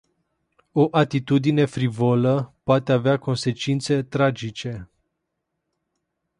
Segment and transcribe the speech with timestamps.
[0.73, 4.89] O atitudine frivolă poate avea consecințe tragice.